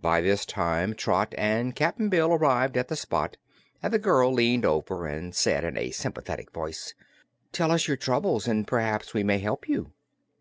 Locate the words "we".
9.14-9.22